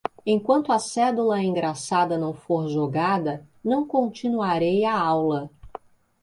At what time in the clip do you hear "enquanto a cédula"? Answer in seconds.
0.25-1.43